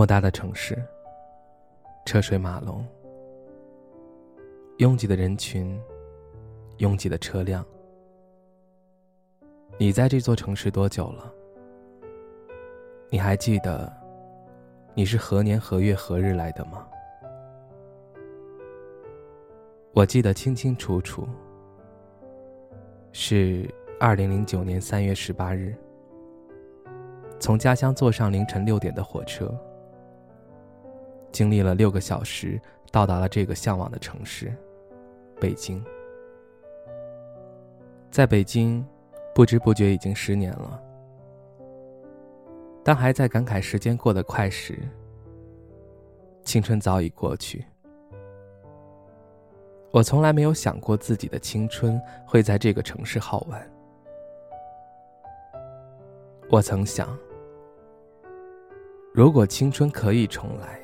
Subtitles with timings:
[0.00, 0.82] 偌大的城市，
[2.06, 2.82] 车水马龙，
[4.78, 5.78] 拥挤的人群，
[6.78, 7.62] 拥挤的车辆。
[9.76, 11.30] 你在这座城市多久了？
[13.10, 13.92] 你还记得
[14.94, 16.88] 你是何年何月何日来的吗？
[19.92, 21.28] 我记得清清楚楚，
[23.12, 23.68] 是
[24.00, 25.76] 二零零九年三月十八日，
[27.38, 29.54] 从家乡坐上凌晨六点的火车。
[31.32, 34.52] 经历了六个小时，到达了这个向往的城市——
[35.40, 35.84] 北京。
[38.10, 38.84] 在北京，
[39.34, 40.82] 不知不觉已经十年了。
[42.82, 44.78] 当还在感慨时间过得快时，
[46.42, 47.64] 青春早已过去。
[49.92, 53.70] 我从来没有想过自己的青春会在这个城市耗完。
[56.50, 57.16] 我曾想，
[59.12, 60.79] 如果青春可以重来。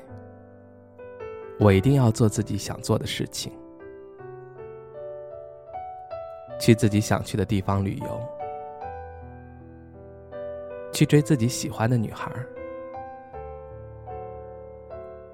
[1.59, 3.51] 我一定要做自己想做的事情，
[6.61, 8.21] 去自己想去的地方旅游，
[10.93, 12.31] 去追自己喜欢的女孩，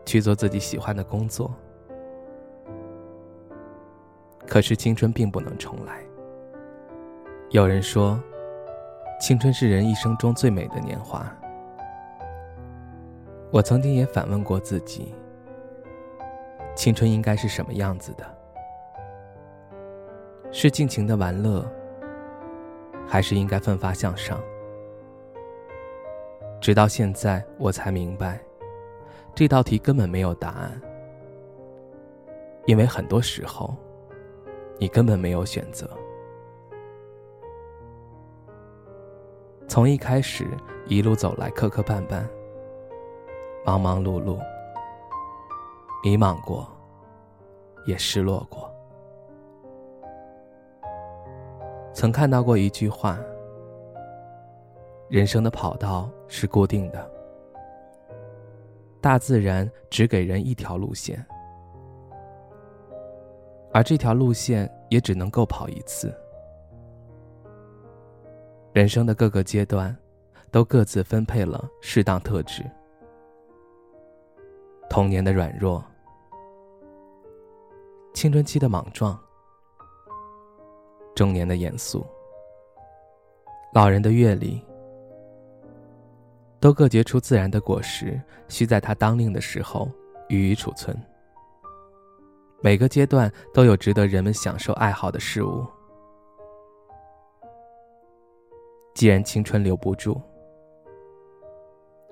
[0.04, 1.52] 去做自己喜欢的工作。
[4.46, 6.04] 可是青春并不能重来。
[7.50, 8.20] 有人说，
[9.20, 11.26] 青春是人一生中最美的年华。
[13.50, 15.12] 我曾经也反问过自己。
[16.74, 18.24] 青春应该是什么样子的？
[20.50, 21.64] 是尽情的玩乐，
[23.06, 24.40] 还是应该奋发向上？
[26.60, 28.40] 直到现在，我才明白，
[29.34, 30.80] 这道题根本没有答案，
[32.66, 33.74] 因为很多时候，
[34.78, 35.88] 你根本没有选择。
[39.68, 40.46] 从一开始
[40.86, 42.22] 一路走来，磕磕绊绊，
[43.64, 44.38] 忙忙碌碌。
[46.02, 46.68] 迷茫过，
[47.86, 48.68] 也失落过。
[51.92, 53.16] 曾看到过一句话
[55.08, 57.08] ：“人生的跑道是固定的，
[59.00, 61.24] 大自然只给人一条路线，
[63.72, 66.12] 而这条路线也只能够跑一次。
[68.72, 69.96] 人生的各个阶段，
[70.50, 72.64] 都各自分配了适当特质，
[74.90, 75.80] 童年的软弱。”
[78.14, 79.18] 青春期的莽撞，
[81.14, 82.06] 中年的严肃，
[83.74, 84.62] 老人的阅历，
[86.60, 89.90] 都各结出自然的果实，需在它当令的时候
[90.28, 90.96] 予以储存。
[92.60, 95.66] 每个阶段都有值得人们享受爱好的事物。
[98.94, 100.20] 既然青春留不住，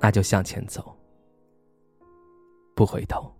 [0.00, 0.96] 那就向前走，
[2.74, 3.30] 不回头。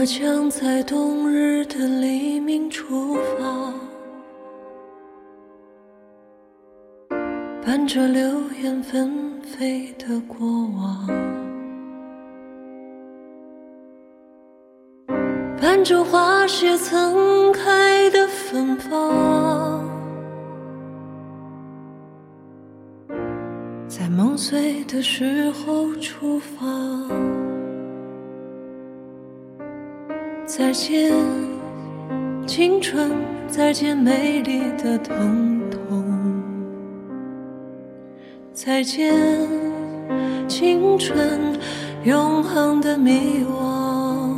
[0.00, 3.74] 我将在冬日的黎明出发，
[7.66, 8.22] 伴着流
[8.62, 11.04] 言纷飞的过往，
[15.60, 19.84] 伴着花谢曾开的芬芳，
[23.88, 26.56] 在梦碎的时候出发。
[30.58, 31.12] 再见，
[32.44, 33.12] 青春；
[33.46, 36.02] 再见，美丽的疼痛；
[38.52, 39.14] 再见，
[40.48, 41.56] 青春，
[42.02, 44.34] 永恒的迷惘。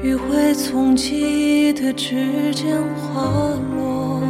[0.00, 4.22] 余晖从记忆的指尖滑落，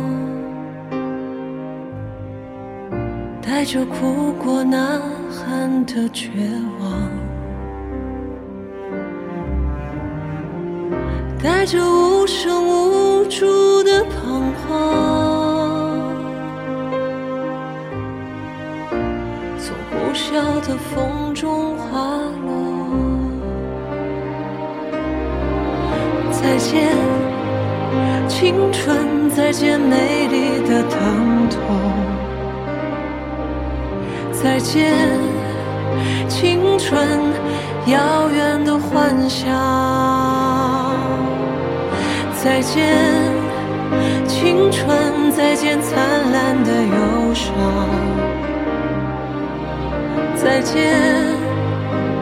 [3.42, 4.98] 带着哭过、呐
[5.30, 6.30] 喊的绝
[6.80, 7.19] 望。
[11.60, 16.00] 带着无声无助的彷徨，
[19.58, 20.32] 从呼啸
[20.66, 22.16] 的风中滑
[22.46, 22.48] 落。
[26.32, 26.96] 再见，
[28.26, 31.58] 青春；再见，美丽的疼痛；
[34.32, 34.94] 再见，
[36.26, 37.06] 青春
[37.86, 40.89] 遥远的幻想。
[42.42, 42.88] 再见，
[44.26, 47.52] 青春，再见灿烂的忧伤。
[50.36, 50.96] 再见，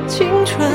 [0.08, 0.68] 青春，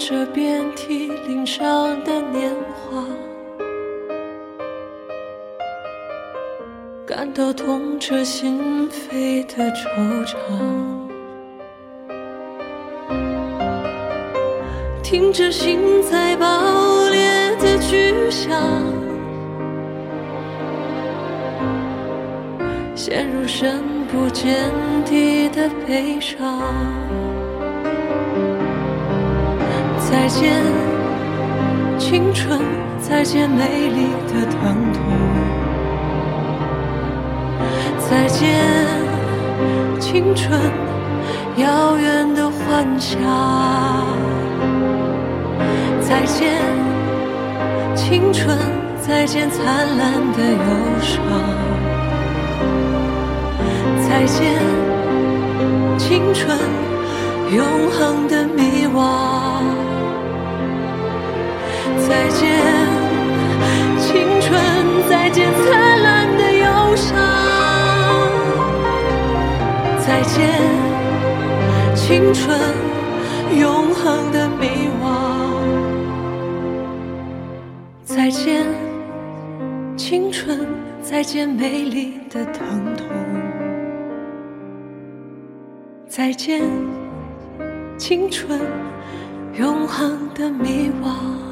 [0.00, 3.04] 这遍体鳞伤的年华，
[7.04, 10.34] 感到痛彻心扉的惆怅，
[15.02, 18.56] 听着心在爆裂的巨响，
[22.94, 24.70] 陷入深不见
[25.04, 26.62] 底的悲伤。
[30.10, 30.62] 再见，
[31.98, 32.58] 青春，
[32.98, 35.02] 再见美丽的疼痛。
[38.08, 38.48] 再见，
[40.00, 40.58] 青春，
[41.56, 43.20] 遥远的幻想。
[46.00, 46.54] 再见，
[47.94, 48.56] 青春，
[49.00, 49.66] 再见灿
[49.98, 50.58] 烂的忧
[51.02, 51.16] 伤。
[54.08, 54.58] 再见，
[55.98, 56.58] 青春，
[57.54, 59.77] 永恒的迷惘。
[62.08, 62.56] 再见，
[63.98, 64.58] 青春！
[65.10, 67.14] 再见，灿烂的忧伤！
[69.98, 70.48] 再见，
[71.94, 72.58] 青春，
[73.60, 75.04] 永恒的迷惘！
[78.04, 78.64] 再见，
[79.94, 80.66] 青春！
[81.02, 83.06] 再见，美丽的疼痛！
[86.08, 86.62] 再见，
[87.98, 88.58] 青春，
[89.58, 91.47] 永恒的迷惘！